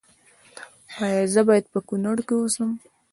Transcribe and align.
ایا 1.03 1.23
زه 1.33 1.41
باید 1.47 1.65
په 1.73 1.79
کنړ 1.89 2.17
کې 2.27 2.35
اوسم؟ 2.37 2.69